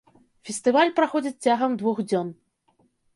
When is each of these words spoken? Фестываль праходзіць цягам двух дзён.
Фестываль 0.47 0.93
праходзіць 0.99 1.43
цягам 1.47 1.71
двух 1.83 1.97
дзён. 2.09 2.33